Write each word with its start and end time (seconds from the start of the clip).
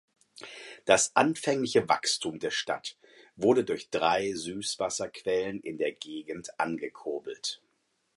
Das 0.85 1.15
anfängliche 1.15 1.87
Wachstum 1.87 2.39
der 2.39 2.49
Stadt 2.49 2.97
wurde 3.35 3.63
durch 3.63 3.91
drei 3.91 4.33
Süßwasserquellen 4.33 5.59
in 5.61 5.77
der 5.77 5.91
Gegend 5.91 6.59
angekurbelt. 6.59 7.61